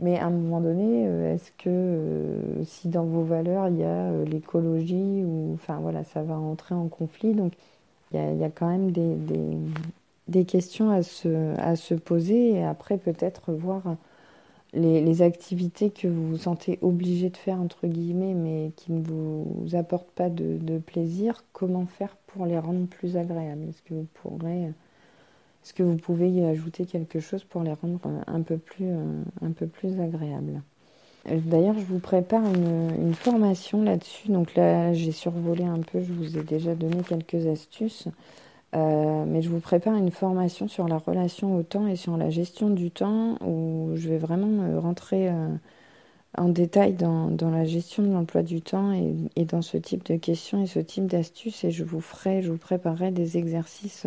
Mais 0.00 0.18
à 0.18 0.26
un 0.26 0.30
moment 0.30 0.60
donné, 0.60 1.06
euh, 1.06 1.34
est-ce 1.34 1.52
que 1.52 1.68
euh, 1.68 2.64
si 2.64 2.88
dans 2.88 3.04
vos 3.04 3.22
valeurs 3.22 3.68
il 3.68 3.78
y 3.78 3.84
a 3.84 3.86
euh, 3.86 4.24
l'écologie 4.24 5.22
ou 5.24 5.52
enfin 5.54 5.78
voilà, 5.80 6.02
ça 6.04 6.22
va 6.22 6.36
entrer 6.36 6.74
en 6.74 6.88
conflit. 6.88 7.34
Donc 7.34 7.52
il 8.12 8.16
y 8.16 8.20
a, 8.20 8.32
y 8.32 8.44
a, 8.44 8.50
quand 8.50 8.68
même 8.68 8.90
des, 8.90 9.14
des, 9.14 9.56
des 10.28 10.44
questions 10.44 10.90
à 10.90 11.02
se, 11.02 11.56
à 11.58 11.76
se 11.76 11.94
poser 11.94 12.52
et 12.54 12.64
après 12.64 12.98
peut-être 12.98 13.52
voir 13.52 13.82
les, 14.74 15.22
activités 15.22 15.90
que 15.90 16.08
vous 16.08 16.30
vous 16.30 16.36
sentez 16.36 16.78
obligé 16.82 17.30
de 17.30 17.36
faire, 17.36 17.60
entre 17.60 17.86
guillemets, 17.86 18.34
mais 18.34 18.72
qui 18.76 18.92
ne 18.92 19.02
vous 19.02 19.74
apportent 19.74 20.10
pas 20.10 20.28
de, 20.28 20.78
plaisir, 20.78 21.44
comment 21.52 21.86
faire 21.86 22.16
pour 22.26 22.46
les 22.46 22.58
rendre 22.58 22.86
plus 22.86 23.16
agréables? 23.16 23.68
Est-ce 23.68 23.82
que 23.82 23.94
vous 25.82 25.96
pouvez 25.96 26.30
y 26.30 26.44
ajouter 26.44 26.84
quelque 26.84 27.20
chose 27.20 27.44
pour 27.44 27.62
les 27.62 27.72
rendre 27.72 28.00
un 28.26 28.42
peu 28.42 28.58
plus, 28.58 28.90
un 29.42 29.52
peu 29.52 29.66
plus 29.66 30.00
agréables? 30.00 30.62
D'ailleurs, 31.26 31.78
je 31.78 31.84
vous 31.84 32.00
prépare 32.00 32.44
une, 32.44 33.14
formation 33.14 33.82
là-dessus. 33.82 34.28
Donc 34.28 34.54
là, 34.54 34.92
j'ai 34.92 35.12
survolé 35.12 35.64
un 35.64 35.80
peu, 35.80 36.02
je 36.02 36.12
vous 36.12 36.36
ai 36.36 36.42
déjà 36.42 36.74
donné 36.74 37.02
quelques 37.02 37.46
astuces. 37.46 38.08
Euh, 38.74 39.24
mais 39.26 39.42
je 39.42 39.48
vous 39.50 39.60
prépare 39.60 39.94
une 39.94 40.10
formation 40.10 40.66
sur 40.68 40.88
la 40.88 40.98
relation 40.98 41.56
au 41.56 41.62
temps 41.62 41.86
et 41.86 41.96
sur 41.96 42.16
la 42.16 42.30
gestion 42.30 42.70
du 42.70 42.90
temps 42.90 43.36
où 43.40 43.92
je 43.94 44.08
vais 44.08 44.18
vraiment 44.18 44.80
rentrer 44.80 45.28
euh, 45.28 45.48
en 46.36 46.48
détail 46.48 46.94
dans, 46.94 47.30
la 47.40 47.64
gestion 47.64 48.02
de 48.02 48.12
l'emploi 48.12 48.42
du 48.42 48.62
temps 48.62 48.92
et, 48.92 49.44
dans 49.44 49.62
ce 49.62 49.76
type 49.76 50.04
de 50.06 50.16
questions 50.16 50.62
et 50.62 50.66
ce 50.66 50.80
type 50.80 51.06
d'astuces. 51.06 51.64
Et 51.64 51.70
je 51.70 51.84
vous 51.84 52.00
ferai, 52.00 52.42
je 52.42 52.50
vous 52.50 52.58
préparerai 52.58 53.12
des 53.12 53.38
exercices 53.38 54.06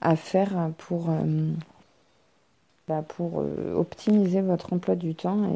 à 0.00 0.16
faire 0.16 0.70
pour, 0.78 1.10
euh, 1.10 1.52
bah, 2.88 3.02
pour 3.06 3.44
optimiser 3.76 4.40
votre 4.40 4.72
emploi 4.72 4.96
du 4.96 5.14
temps 5.14 5.48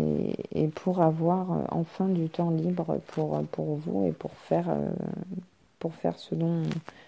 et, 0.55 0.69
pour 0.69 1.03
avoir 1.03 1.67
enfin 1.73 2.07
du 2.07 2.29
temps 2.29 2.51
libre 2.51 3.01
pour, 3.09 3.43
pour 3.51 3.77
vous 3.77 4.07
et 4.07 4.13
pour 4.13 4.33
faire, 4.33 4.69
pour 5.81 5.95
faire 5.95 6.17
ce, 6.19 6.37
dont, 6.37 6.63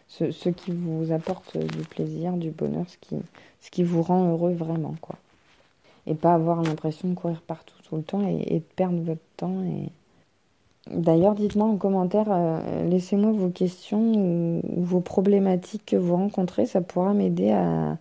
ce, 0.09 0.49
qui 0.49 0.73
vous 0.73 1.12
apporte 1.12 1.57
du 1.57 1.85
plaisir, 1.85 2.33
du 2.33 2.50
bonheur, 2.50 2.85
ce 2.88 2.97
qui, 2.97 3.17
ce 3.61 3.71
qui 3.71 3.85
vous 3.85 4.02
rend 4.02 4.31
heureux 4.31 4.52
vraiment. 4.52 4.97
quoi. 5.00 5.17
Et 6.07 6.14
pas 6.14 6.35
avoir 6.35 6.62
l'impression 6.62 7.09
de 7.09 7.14
courir 7.14 7.41
partout 7.43 7.76
tout 7.85 7.97
le 7.97 8.02
temps 8.02 8.26
et, 8.26 8.59
de 8.59 8.64
perdre 8.75 9.00
votre 9.02 9.21
temps. 9.37 9.62
Et... 9.62 9.91
D'ailleurs, 10.91 11.35
dites-moi 11.35 11.69
en 11.69 11.76
commentaire, 11.76 12.26
euh, 12.31 12.88
laissez-moi 12.88 13.31
vos 13.31 13.50
questions 13.50 14.00
ou, 14.00 14.62
vos 14.83 15.00
problématiques 15.00 15.87
que 15.87 15.97
vous 15.97 16.17
rencontrez. 16.17 16.67
Ça 16.67 16.81
pourra 16.81 17.12
m'aider 17.12 17.50
à, 17.50 17.99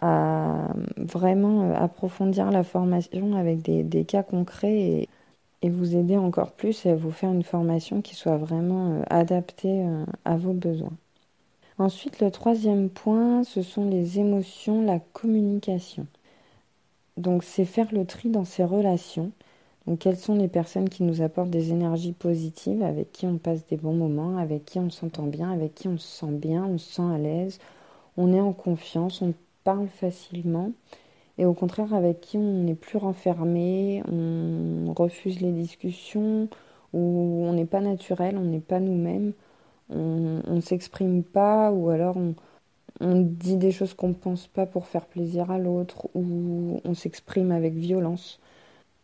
à, 0.00 0.68
vraiment 0.96 1.70
euh, 1.70 1.74
approfondir 1.76 2.50
la 2.50 2.64
formation 2.64 3.36
avec 3.36 3.62
des, 3.62 3.82
des 3.82 4.04
cas 4.04 4.22
concrets 4.22 4.80
et, 4.80 5.08
et 5.66 5.68
vous 5.68 5.96
aider 5.96 6.16
encore 6.16 6.52
plus 6.52 6.86
à 6.86 6.94
vous 6.94 7.10
faire 7.10 7.32
une 7.32 7.42
formation 7.42 8.00
qui 8.00 8.14
soit 8.14 8.36
vraiment 8.36 8.92
euh, 8.92 9.02
adaptée 9.10 9.82
euh, 9.84 10.04
à 10.24 10.36
vos 10.36 10.52
besoins. 10.52 10.92
Ensuite, 11.78 12.20
le 12.20 12.30
troisième 12.30 12.88
point, 12.88 13.42
ce 13.42 13.62
sont 13.62 13.90
les 13.90 14.20
émotions, 14.20 14.80
la 14.82 15.00
communication. 15.12 16.06
Donc, 17.16 17.42
c'est 17.42 17.64
faire 17.64 17.92
le 17.92 18.04
tri 18.04 18.30
dans 18.30 18.44
ces 18.44 18.62
relations. 18.64 19.32
Donc, 19.86 19.98
quelles 19.98 20.16
sont 20.16 20.36
les 20.36 20.46
personnes 20.46 20.88
qui 20.88 21.02
nous 21.02 21.20
apportent 21.20 21.50
des 21.50 21.72
énergies 21.72 22.12
positives, 22.12 22.84
avec 22.84 23.10
qui 23.10 23.26
on 23.26 23.38
passe 23.38 23.66
des 23.66 23.76
bons 23.76 23.94
moments, 23.94 24.38
avec 24.38 24.64
qui 24.64 24.78
on 24.78 24.90
s'entend 24.90 25.26
bien, 25.26 25.50
avec 25.50 25.74
qui 25.74 25.88
on 25.88 25.98
se 25.98 26.20
sent 26.20 26.32
bien, 26.32 26.64
on 26.64 26.78
se 26.78 26.94
sent 26.94 27.10
à 27.12 27.18
l'aise, 27.18 27.58
on 28.16 28.32
est 28.32 28.40
en 28.40 28.52
confiance, 28.52 29.20
on 29.20 29.34
parle 29.64 29.88
facilement 29.88 30.70
et 31.38 31.44
au 31.44 31.52
contraire 31.54 31.92
avec 31.94 32.20
qui 32.20 32.38
on 32.38 32.64
n'est 32.64 32.74
plus 32.74 32.98
renfermé, 32.98 34.02
on 34.10 34.92
refuse 34.94 35.40
les 35.40 35.52
discussions, 35.52 36.48
ou 36.92 37.44
on 37.46 37.52
n'est 37.52 37.66
pas 37.66 37.80
naturel, 37.80 38.38
on 38.38 38.44
n'est 38.44 38.60
pas 38.60 38.80
nous-mêmes, 38.80 39.32
on 39.90 40.54
ne 40.54 40.60
s'exprime 40.60 41.22
pas, 41.22 41.70
ou 41.72 41.90
alors 41.90 42.16
on, 42.16 42.34
dit 43.20 43.56
des 43.56 43.72
choses 43.72 43.94
qu'on 43.94 44.08
ne 44.08 44.14
pense 44.14 44.46
pas 44.46 44.66
pour 44.66 44.86
faire 44.86 45.06
plaisir 45.06 45.50
à 45.50 45.58
l'autre, 45.58 46.08
ou 46.14 46.80
on 46.84 46.94
s'exprime 46.94 47.52
avec 47.52 47.74
violence. 47.74 48.40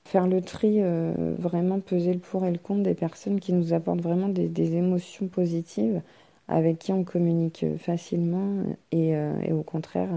Faire 0.05 0.27
le 0.27 0.41
tri, 0.43 0.79
euh, 0.81 1.35
vraiment 1.39 1.81
peser 1.81 2.15
le 2.15 2.19
pour 2.21 2.45
et 2.47 2.53
le 2.53 2.59
contre 2.59 2.83
des 2.85 2.95
personnes 2.95 3.41
qui 3.41 3.53
nous 3.53 3.73
apportent 3.75 4.01
vraiment 4.01 4.29
des, 4.29 4.75
émotions 4.77 5.29
positives, 5.29 6.03
avec 6.49 6.79
qui 6.79 6.93
on 6.93 7.05
communique 7.05 7.67
facilement, 7.79 8.65
et, 8.91 9.17
euh, 9.17 9.41
et 9.43 9.53
au 9.53 9.62
contraire, 9.62 10.09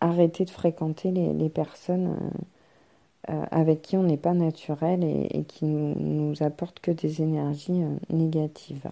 arrêter 0.00 0.44
de 0.44 0.50
fréquenter 0.50 1.10
les, 1.10 1.48
personnes 1.48 2.16
euh, 3.28 3.32
euh, 3.32 3.44
avec 3.50 3.82
qui 3.82 3.96
on 3.96 4.02
n'est 4.02 4.16
pas 4.16 4.34
naturel 4.34 5.04
et, 5.04 5.44
qui 5.44 5.66
nous, 5.66 5.94
nous, 5.94 6.42
apportent 6.42 6.80
que 6.80 6.90
des 6.90 7.22
énergies 7.22 7.82
euh, 7.82 7.94
négatives. 8.10 8.90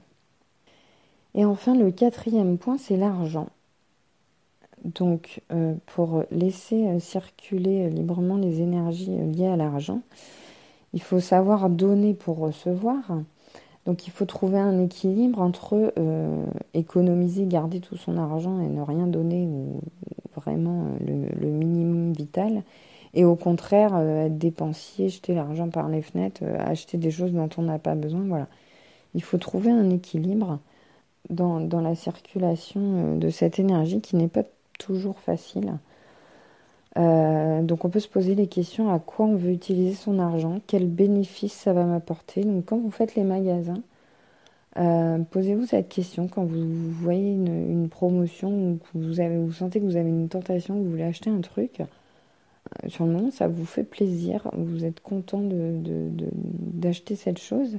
Et 1.34 1.44
enfin, 1.44 1.74
le 1.74 1.90
quatrième 1.90 2.58
point, 2.58 2.78
c'est 2.78 2.96
l'argent. 2.96 3.48
Donc, 4.84 5.42
pour 5.86 6.22
laisser 6.30 7.00
circuler 7.00 7.90
librement 7.90 8.36
les 8.36 8.60
énergies 8.60 9.10
liées 9.10 9.48
à 9.48 9.56
l'argent, 9.56 10.02
il 10.94 11.02
faut 11.02 11.18
savoir 11.18 11.68
donner 11.68 12.14
pour 12.14 12.38
recevoir. 12.38 13.00
Donc, 13.86 14.06
il 14.06 14.10
faut 14.10 14.24
trouver 14.24 14.58
un 14.58 14.78
équilibre 14.78 15.42
entre 15.42 15.92
économiser, 16.74 17.44
garder 17.46 17.80
tout 17.80 17.96
son 17.96 18.16
argent 18.18 18.60
et 18.60 18.68
ne 18.68 18.80
rien 18.80 19.08
donner 19.08 19.48
ou, 19.48 19.80
vraiment 20.49 20.97
euh, 21.09 21.26
le, 21.40 21.49
minimum 21.49 22.12
vital. 22.12 22.62
Et 23.14 23.25
au 23.25 23.37
contraire, 23.37 23.93
euh, 23.95 24.26
être 24.26 24.38
dépensier, 24.38 25.09
jeter 25.09 25.35
l'argent 25.35 25.69
par 25.69 25.88
les 25.88 26.02
fenêtres, 26.02 26.43
euh, 26.45 26.59
acheter 26.59 26.99
des 26.99 27.11
choses 27.11 27.33
dont 27.33 27.49
on 27.57 27.62
n'a 27.62 27.78
pas 27.78 27.95
besoin. 27.95 28.23
Voilà. 28.26 28.47
Il 29.14 29.23
faut 29.23 29.38
trouver 29.38 29.71
un 29.71 29.90
équilibre 29.90 30.59
dans, 31.31 31.61
dans 31.61 31.81
la 31.81 31.95
circulation 31.95 33.17
de 33.17 33.31
cette 33.31 33.59
énergie 33.59 34.00
qui 34.00 34.17
n'est 34.17 34.28
pas 34.28 34.45
toujours 34.78 35.19
facile. 35.19 35.73
donc 36.97 37.85
on 37.85 37.90
peut 37.90 38.00
se 38.00 38.09
poser 38.09 38.35
les 38.35 38.47
questions 38.47 38.93
à 38.93 38.99
quoi 38.99 39.26
on 39.26 39.37
veut 39.37 39.50
utiliser 39.50 39.95
son 39.95 40.19
argent, 40.19 40.61
quel 40.67 40.87
bénéfice 40.87 41.52
ça 41.52 41.73
va 41.73 41.85
m'apporter. 41.85 42.43
Donc 42.45 42.67
quand 42.67 42.78
vous 42.78 42.90
faites 42.90 43.14
les 43.14 43.25
magasins, 43.25 43.83
euh, 44.78 45.18
posez-vous 45.18 45.66
cette 45.66 45.88
question. 45.88 46.28
Quand 46.28 46.44
vous 46.44 46.90
voyez 46.92 47.32
une, 47.32 47.88
promotion 47.88 48.50
ou 48.50 48.80
vous, 48.94 49.52
sentez 49.52 49.80
que 49.80 49.85
vous 49.85 49.97
avez 49.97 50.08
une 50.08 50.28
tentation, 50.28 50.75
que 50.75 50.85
vous 50.85 50.90
voulez 50.90 51.02
acheter 51.02 51.30
un 51.30 51.40
truc. 51.40 51.80
Euh, 51.80 52.88
sur 52.88 53.06
le 53.06 53.12
moment, 53.12 53.30
ça 53.30 53.49
vous 53.49 53.64
fait 53.64 53.85
plaisir, 53.85 54.50
vous 54.54 54.85
êtes 54.85 55.00
content 55.00 55.40
d'acheter 55.42 57.16
cette 57.16 57.38
chose. 57.38 57.78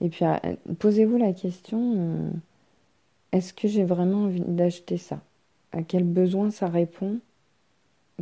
Et 0.00 0.08
puis, 0.08 0.24
euh, 0.24 0.36
posez-vous 0.78 1.16
la 1.16 1.32
question, 1.32 2.32
est-ce 3.32 3.52
que 3.54 3.68
j'ai 3.68 3.84
vraiment 3.84 4.24
envie 4.24 4.42
d'acheter 4.46 4.98
ça? 4.98 5.20
À 5.72 5.82
quel 5.82 6.04
besoin 6.04 6.50
ça 6.50 6.68
répond? 6.68 7.18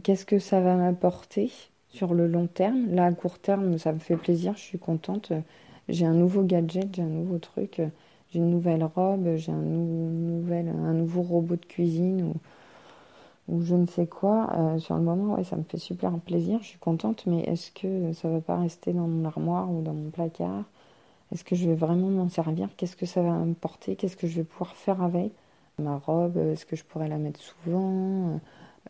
Qu'est-ce 0.02 0.25
que 0.25 0.38
ça 0.38 0.61
va 0.61 0.76
m'apporter 0.76 1.50
sur 1.88 2.14
le 2.14 2.28
long 2.28 2.47
terme? 2.47 2.95
Là, 2.95 3.07
à 3.07 3.12
court 3.12 3.40
terme, 3.40 3.76
ça 3.76 3.92
me 3.92 3.99
fait 3.99 4.16
plaisir, 4.16 4.54
je 4.57 4.62
suis 4.62 4.78
contente 4.78 5.33
j'ai 5.92 6.06
un 6.06 6.14
nouveau 6.14 6.42
gadget, 6.42 6.94
j'ai 6.94 7.02
un 7.02 7.06
nouveau 7.06 7.38
truc, 7.38 7.80
j'ai 8.30 8.38
une 8.38 8.50
nouvelle 8.50 8.85
robe, 8.85 9.37
j'ai 9.37 9.52
un, 9.52 9.56
un 9.56 10.92
nouveau 10.94 11.23
robot 11.23 11.56
de 11.56 11.64
cuisine 11.66 12.35
ou, 13.49 13.54
ou 13.56 13.62
je 13.62 13.75
ne 13.75 13.87
sais 13.87 14.06
quoi. 14.06 14.49
Euh, 14.56 14.78
sur 14.78 14.97
le 14.97 15.02
moment, 15.02 15.35
ouais, 15.35 15.44
ça 15.44 15.56
me 15.56 15.62
fait 15.64 15.78
super 15.78 16.12
plaisir, 16.20 16.59
je 16.62 16.68
suis 16.68 16.78
contente, 16.78 17.26
mais 17.26 17.40
est-ce 17.42 17.70
que 17.73 18.12
ça 18.12 18.28
va 18.28 18.40
pas 18.40 18.59
rester 18.59 18.92
dans 18.92 19.06
mon 19.09 19.25
armoire 19.25 19.70
ou 19.70 19.82
dans 19.82 19.94
mon 19.94 20.11
placard? 20.11 20.64
Est-ce 21.32 21.44
que 21.44 21.56
je 21.56 21.68
vais 21.68 21.75
vraiment 21.76 22.09
m'en 22.11 22.28
servir? 22.28 22.68
Qu'est-ce 22.76 22.97
que 22.97 23.06
ça 23.06 23.23
va 23.23 23.32
me 23.32 23.54
porter? 23.54 23.97
Qu'est-ce 23.97 24.16
que 24.16 24.26
je 24.28 24.37
vais 24.37 24.44
pouvoir 24.44 24.76
faire 24.76 25.02
avec? 25.02 25.32
Ma 25.78 25.99
robe, 25.99 26.37
est-ce 26.38 26.66
que 26.66 26.76
je 26.76 26.85
pourrais 26.85 27.09
la 27.09 27.18
mettre 27.18 27.40
souvent? 27.40 28.40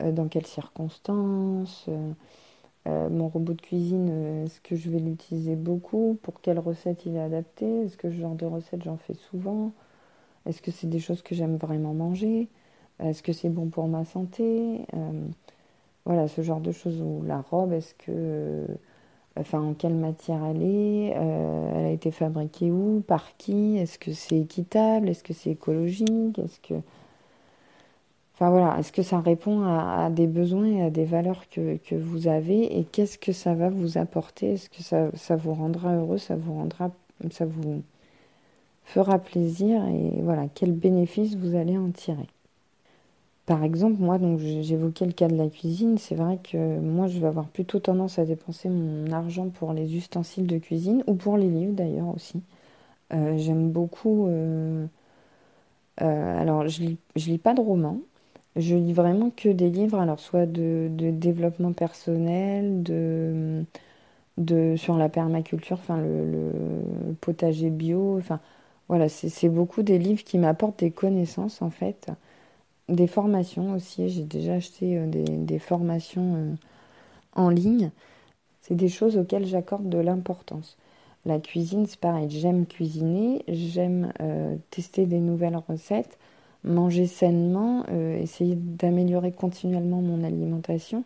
Euh, 0.03 0.13
Dans 0.13 0.29
quelles 0.29 0.47
circonstances? 0.47 1.87
Euh, 2.89 3.09
mon 3.11 3.29
robot 3.29 3.55
de 3.55 3.61
cuisine, 3.61 4.09
euh, 4.11 4.45
est-ce 4.47 4.61
que 4.61 4.77
je 4.77 4.91
vais 4.91 4.99
l'utiliser 5.01 5.57
beaucoup? 5.57 6.19
Pour 6.23 6.41
quelle 6.41 6.59
recette 6.59 7.07
il 7.07 7.17
est 7.17 7.21
adapté? 7.21 7.67
Est-ce 7.85 7.97
que 7.97 8.11
ce 8.11 8.17
genre 8.17 8.35
de 8.35 8.47
recette 8.47 8.83
j'en 8.85 8.97
fais 8.97 9.15
souvent? 9.15 9.73
Est-ce 10.47 10.63
que 10.63 10.71
c'est 10.71 10.89
des 10.89 11.01
choses 11.01 11.23
que 11.23 11.35
j'aime 11.35 11.57
vraiment 11.57 11.95
manger? 11.95 12.49
Est-ce 13.01 13.23
que 13.23 13.33
c'est 13.33 13.51
bon 13.51 13.69
pour 13.69 13.89
ma 13.89 14.05
santé? 14.05 14.87
Euh, 14.95 15.29
Voilà, 16.07 16.29
ce 16.29 16.43
genre 16.43 16.61
de 16.61 16.73
choses. 16.73 17.01
Ou 17.03 17.23
la 17.27 17.41
robe, 17.43 17.73
est-ce 17.73 17.95
que. 17.95 18.67
Enfin, 19.37 19.61
en 19.63 19.75
quelle 19.75 19.95
matière 19.95 20.45
elle 20.45 20.63
est? 20.63 21.07
Elle 21.11 21.87
a 21.87 21.91
été 21.91 22.11
fabriquée 22.11 22.71
où? 22.71 23.03
Par 23.07 23.37
qui? 23.39 23.77
Est-ce 23.79 23.99
que 23.99 24.13
c'est 24.13 24.39
équitable? 24.41 25.09
Est-ce 25.09 25.25
que 25.25 25.33
c'est 25.35 25.51
écologique? 25.51 26.39
Est-ce 26.39 26.61
que. 26.61 26.75
Enfin 28.41 28.51
voilà, 28.53 28.79
est-ce 28.79 28.91
que 28.91 29.03
ça 29.03 29.21
répond 29.21 29.65
à, 29.65 30.09
des 30.09 30.27
besoins 30.27 30.65
et 30.65 30.83
à 30.83 30.89
des 30.91 31.05
valeurs 31.05 31.47
que, 31.51 31.95
vous 31.95 32.27
avez 32.27 32.79
et 32.79 32.85
qu'est-ce 32.85 33.19
que 33.19 33.33
ça 33.33 33.55
va 33.55 33.69
vous 33.69 33.99
apporter? 33.99 34.55
Est-ce 34.55 34.71
que 34.71 34.83
ça, 34.83 35.37
vous 35.37 35.53
rendra 35.53 35.95
heureux, 35.95 36.17
ça 36.17 36.37
vous 36.37 36.55
rendra, 36.55 36.91
ça 37.31 37.45
vous 37.45 37.83
fera 38.85 39.19
plaisir 39.19 39.87
et 39.89 40.23
voilà, 40.23 40.47
quel 40.55 40.73
bénéfice 40.73 41.37
vous 41.37 41.55
allez 41.55 41.77
en 41.77 41.91
tirer? 41.91 42.29
Par 43.45 43.63
exemple, 43.63 44.01
moi, 44.01 44.17
donc 44.19 44.39
j'évoquais 44.39 45.05
le 45.05 45.13
cas 45.13 45.29
de 45.29 45.37
la 45.37 45.49
cuisine. 45.49 45.99
C'est 45.99 46.15
vrai 46.15 46.39
que 46.43 46.79
moi, 46.79 47.09
je 47.09 47.19
vais 47.21 47.27
avoir 47.27 47.49
plutôt 47.49 47.79
tendance 47.79 48.19
à 48.19 48.25
dépenser 48.25 48.71
mon 48.71 49.13
argent 49.13 49.51
pour 49.51 49.75
les 49.75 49.97
ustensiles 49.97 50.47
de 50.47 50.59
cuisine 50.59 51.03
ou 51.07 51.15
pour 51.15 51.37
les 51.37 51.49
livres 51.49 51.75
d'ailleurs 51.75 52.09
aussi. 52.15 52.41
Euh, 53.13 53.37
j'aime 53.39 53.71
beaucoup. 53.71 54.29
Euh, 54.29 54.87
euh, 56.03 56.41
alors, 56.41 56.69
je 56.69 56.83
lis, 56.83 56.99
je 57.17 57.27
lis 57.31 57.39
pas 57.39 57.55
de 57.55 57.61
romans, 57.61 57.99
je 58.57 58.75
lis 58.77 58.93
vraiment 58.93 59.31
que 59.31 59.49
des 59.49 59.71
livres, 59.71 59.99
alors 59.99 60.21
soit 60.21 60.47
de, 60.47 60.89
développement 60.91 61.73
personnel, 61.73 62.83
de, 62.83 63.65
sur 64.77 64.97
la 64.97 65.09
permaculture, 65.09 65.79
le, 65.89 66.53
potager 67.21 67.71
bio, 67.71 68.19
enfin 68.19 68.41
voilà, 68.89 69.09
c'est 69.09 69.49
beaucoup 69.49 69.83
des 69.83 69.99
livres 69.99 70.25
qui 70.25 70.39
m'apportent 70.39 70.81
des 70.81 70.91
connaissances 70.91 71.63
en 71.63 71.71
fait, 71.71 72.09
des 72.89 73.07
formations 73.07 73.73
aussi. 73.75 74.09
J'ai 74.09 74.25
déjà 74.25 74.55
acheté 74.55 74.99
euh, 74.99 75.07
des, 75.07 75.59
formations 75.59 76.35
euh, 76.35 76.55
en 77.35 77.51
ligne. 77.51 77.91
C'est 78.63 78.75
des 78.75 78.89
choses 78.89 79.17
auxquelles 79.17 79.47
j'accorde 79.47 79.89
de 79.89 79.99
l'importance. 79.99 80.77
La 81.27 81.39
cuisine, 81.39 81.87
c'est 81.87 82.01
pareil, 82.01 82.31
j'aime 82.31 82.67
cuisiner, 82.67 83.45
j'aime 83.49 84.13
euh, 84.21 84.57
tester 84.71 85.07
des 85.07 85.21
nouvelles 85.21 85.61
recettes, 85.69 86.19
manger 86.65 87.07
sainement, 87.07 87.85
euh, 87.91 88.19
essayer 88.21 88.57
d'améliorer 88.57 89.33
continuellement 89.33 90.01
mon 90.03 90.25
alimentation. 90.25 91.05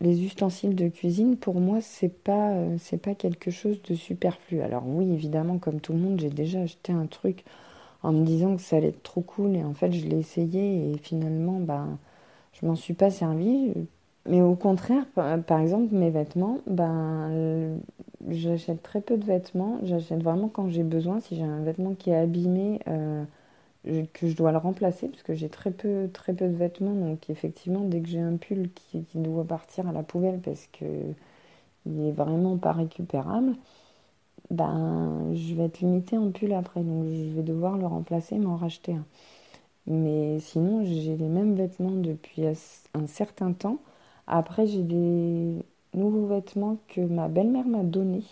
Les 0.00 0.24
ustensiles 0.24 0.76
de 0.76 0.88
cuisine, 0.88 1.36
pour 1.36 1.60
moi, 1.60 1.80
c'est 1.80 2.08
pas 2.08 2.52
euh, 2.52 2.76
pas 3.02 3.14
quelque 3.14 3.50
chose 3.50 3.82
de 3.82 3.94
superflu. 3.94 4.60
Alors 4.62 4.84
oui, 4.86 5.12
évidemment, 5.12 5.58
comme 5.58 5.80
tout 5.80 5.92
le 5.92 5.98
monde, 5.98 6.20
j'ai 6.20 6.30
déjà 6.30 6.60
acheté 6.60 6.92
un 6.92 7.06
truc 7.06 7.44
en 8.02 8.12
me 8.12 8.24
disant 8.24 8.56
que 8.56 8.62
ça 8.62 8.76
allait 8.76 8.88
être 8.88 9.02
trop 9.02 9.22
cool 9.22 9.56
et 9.56 9.64
en 9.64 9.74
fait, 9.74 9.92
je 9.92 10.06
l'ai 10.06 10.18
essayé 10.18 10.92
et 10.92 10.98
finalement, 10.98 11.60
ben, 11.60 11.98
je 12.52 12.66
m'en 12.66 12.76
suis 12.76 12.94
pas 12.94 13.10
servi. 13.10 13.72
Mais 14.26 14.42
au 14.42 14.54
contraire, 14.54 15.04
par 15.14 15.60
exemple, 15.60 15.94
mes 15.94 16.10
vêtements, 16.10 16.58
ben, 16.66 17.78
j'achète 18.28 18.82
très 18.82 19.00
peu 19.00 19.16
de 19.16 19.24
vêtements. 19.24 19.78
J'achète 19.84 20.22
vraiment 20.22 20.48
quand 20.48 20.68
j'ai 20.68 20.82
besoin. 20.82 21.20
Si 21.20 21.36
j'ai 21.36 21.42
un 21.44 21.62
vêtement 21.62 21.94
qui 21.94 22.10
est 22.10 22.16
abîmé, 22.16 22.80
euh, 22.88 23.24
que 24.12 24.28
je 24.28 24.36
dois 24.36 24.52
le 24.52 24.58
remplacer, 24.58 25.08
parce 25.08 25.22
que 25.22 25.34
j'ai 25.34 25.48
très 25.48 25.70
peu, 25.70 26.08
très 26.12 26.34
peu 26.34 26.46
de 26.48 26.54
vêtements. 26.56 26.94
Donc, 26.94 27.30
effectivement, 27.30 27.80
dès 27.80 28.00
que 28.00 28.08
j'ai 28.08 28.20
un 28.20 28.36
pull 28.36 28.70
qui, 28.74 29.06
doit 29.14 29.44
partir 29.44 29.88
à 29.88 29.92
la 29.92 30.02
poubelle 30.02 30.40
parce 30.40 30.68
que 30.72 30.84
il 31.86 32.06
est 32.08 32.12
vraiment 32.12 32.56
pas 32.58 32.72
récupérable, 32.72 33.54
ben, 34.50 35.32
je 35.34 35.54
vais 35.54 35.64
être 35.66 35.80
limitée 35.80 36.18
en 36.18 36.30
pull 36.30 36.52
après. 36.52 36.80
Donc, 36.82 37.06
je 37.06 37.34
vais 37.36 37.42
devoir 37.42 37.78
le 37.78 37.86
remplacer, 37.86 38.38
m'en 38.38 38.56
racheter 38.56 38.94
un. 38.94 39.04
Mais 39.86 40.38
sinon, 40.40 40.84
j'ai 40.84 41.16
les 41.16 41.28
mêmes 41.28 41.54
vêtements 41.54 41.90
depuis 41.92 42.44
un 42.46 43.06
certain 43.06 43.52
temps. 43.52 43.78
Après, 44.26 44.66
j'ai 44.66 44.82
des 44.82 45.64
nouveaux 45.94 46.26
vêtements 46.26 46.78
que 46.88 47.00
ma 47.00 47.28
belle-mère 47.28 47.66
m'a 47.66 47.82
donnés. 47.82 48.24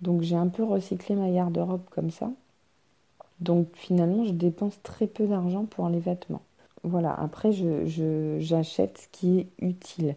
Donc 0.00 0.22
j'ai 0.22 0.36
un 0.36 0.48
peu 0.48 0.64
recyclé 0.64 1.14
ma 1.14 1.30
garde-robe 1.30 1.82
comme 1.90 2.10
ça. 2.10 2.30
Donc 3.40 3.68
finalement, 3.74 4.24
je 4.24 4.32
dépense 4.32 4.80
très 4.82 5.06
peu 5.06 5.26
d'argent 5.26 5.64
pour 5.64 5.88
les 5.88 6.00
vêtements. 6.00 6.42
Voilà, 6.84 7.12
après, 7.14 7.52
j'achète 7.52 8.98
ce 8.98 9.08
qui 9.12 9.40
est 9.40 9.46
utile. 9.60 10.16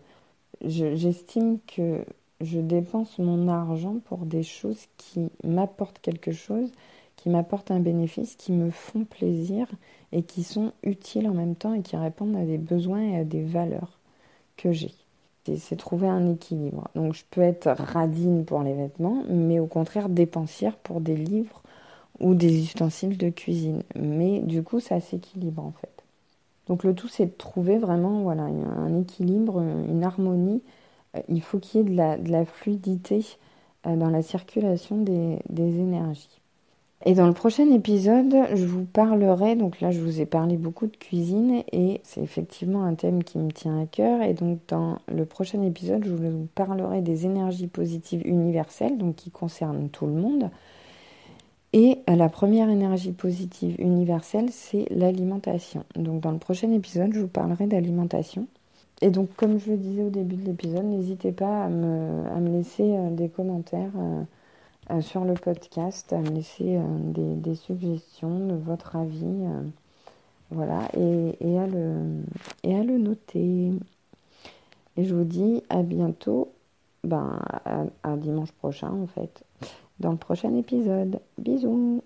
J'estime 0.64 1.60
que 1.68 2.06
je 2.40 2.60
dépense 2.60 3.18
mon 3.20 3.48
argent 3.48 3.98
pour 4.06 4.26
des 4.26 4.44
choses 4.44 4.88
qui 4.98 5.30
m'apportent 5.44 6.00
quelque 6.00 6.32
chose, 6.32 6.72
qui 7.16 7.30
m'apportent 7.30 7.72
un 7.72 7.80
bénéfice, 7.80 8.36
qui 8.36 8.52
me 8.52 8.70
font 8.70 9.06
plaisir 9.06 9.68
et 10.12 10.24
qui 10.24 10.44
sont 10.44 10.72
utiles 10.84 11.28
en 11.28 11.34
même 11.34 11.56
temps 11.56 11.74
et 11.74 11.82
qui 11.82 11.96
répondent 11.96 12.36
à 12.36 12.46
des 12.46 12.58
besoins 12.58 13.02
et 13.02 13.18
à 13.18 13.24
des 13.24 13.44
valeurs 13.44 14.00
que 14.58 14.72
j'ai 14.72 14.94
c'est 15.58 15.76
trouver 15.76 16.08
un 16.08 16.32
équilibre. 16.32 16.88
Donc 16.96 17.14
je 17.14 17.24
peux 17.30 17.42
être 17.42 17.70
radine 17.72 18.46
pour 18.46 18.62
les 18.62 18.74
vêtements, 18.74 19.24
mais 19.30 19.60
au 19.60 19.68
contraire 19.68 20.10
dépensière 20.10 20.76
pour 20.78 21.02
des 21.02 21.16
livres 21.16 21.61
ou 22.22 22.36
des 22.36 22.64
ustensiles 22.64 23.18
de 23.18 23.30
cuisine. 23.30 23.84
Mais 23.96 24.40
du 24.40 24.64
coup, 24.64 24.80
ça 24.80 25.00
s'équilibre 25.00 25.64
en 25.64 25.74
fait. 25.74 26.04
Donc 26.68 26.84
le 26.84 26.94
tout, 26.94 27.08
c'est 27.08 27.26
de 27.26 27.32
trouver 27.38 27.78
vraiment 27.78 28.22
voilà, 28.22 28.44
un 28.44 29.02
équilibre, 29.02 29.60
une 29.60 30.04
harmonie. 30.04 30.62
Euh, 31.18 31.22
il 31.28 31.42
faut 31.42 31.60
qu'il 31.60 31.82
y 31.82 31.84
ait 31.84 32.18
de 32.18 32.32
la, 32.32 32.46
fluidité 32.46 33.26
euh, 33.88 33.96
dans 33.96 34.10
la 34.10 34.22
circulation 34.22 34.98
des 35.02 35.40
énergies. 35.80 36.42
Et 37.04 37.16
dans 37.16 37.26
le 37.26 37.34
prochain 37.34 37.68
épisode, 37.72 38.36
je 38.54 38.66
vous 38.66 38.86
parlerai, 38.86 39.56
donc 39.56 39.82
là 39.82 39.90
je 39.90 40.00
vous 40.00 40.22
ai 40.22 40.28
parlé 40.28 40.56
beaucoup 40.56 40.86
de 40.86 40.96
cuisine 40.96 41.64
et 41.72 42.00
c'est 42.04 42.22
effectivement 42.22 42.84
un 42.84 42.94
thème 42.94 43.24
qui 43.24 43.40
me 43.40 43.52
tient 43.52 43.82
à 43.82 43.88
cœur. 43.88 44.22
Et 44.22 44.36
donc 44.36 44.60
dans 44.68 45.00
le 45.08 45.26
prochain 45.26 45.64
épisode, 45.64 46.06
je 46.06 46.12
vous 46.12 46.48
parlerai 46.54 47.02
des 47.02 47.26
énergies 47.26 47.66
positives 47.66 48.22
universelles, 48.24 49.00
donc 49.00 49.16
qui 49.16 49.32
concernent 49.32 49.90
tout 49.90 50.06
le 50.06 50.14
monde. 50.14 50.52
Et 51.74 52.00
la 52.08 52.28
première 52.28 52.70
énergie 52.70 53.14
positive 53.14 53.76
universelle, 53.80 54.50
c'est 54.52 54.86
l'alimentation. 54.90 55.86
Donc 55.96 56.22
dans 56.22 56.32
le 56.32 56.38
prochain 56.38 56.72
épisode, 56.72 57.14
je 57.14 57.22
vous 57.22 57.28
parlerai 57.28 57.68
d'alimentation. 57.68 58.48
Et 59.02 59.10
donc 59.10 59.30
comme 59.36 59.60
je 59.60 59.72
le 59.72 59.78
disais 59.78 60.04
au 60.04 60.10
début 60.10 60.36
de 60.36 60.46
l'épisode, 60.46 60.86
n'hésitez 60.86 61.32
pas 61.32 61.64
à 61.66 61.70
me, 61.70 62.50
laisser 62.50 62.84
euh, 62.84 63.10
des 63.10 63.30
commentaires. 63.30 63.92
Euh, 63.98 64.24
euh, 64.92 65.02
sur 65.02 65.24
le 65.24 65.36
podcast, 65.36 66.12
à 66.12 66.18
me 66.18 66.30
laisser 66.32 66.76
euh, 66.78 66.84
des, 67.36 67.56
suggestions 67.56 68.48
de 68.48 68.56
votre 68.56 68.96
avis. 68.96 69.24
Euh, 69.24 69.62
voilà, 70.50 70.90
et, 70.98 71.38
et, 71.40 71.60
à 71.60 71.68
le, 71.68 72.24
et 72.64 72.76
à 72.76 72.84
le 72.84 72.98
noter. 72.98 73.72
Et 74.98 75.06
je 75.06 75.16
vous 75.16 75.24
dis 75.24 75.64
à 75.70 75.82
bientôt, 75.84 76.52
ben, 77.04 77.40
à 78.04 78.18
dimanche 78.18 78.52
prochain 78.52 78.92
en 78.92 79.08
fait, 79.08 79.44
dans 80.02 80.12
le 80.12 80.18
prochain 80.18 80.54
épisode. 80.56 81.22
Bisous 81.38 82.04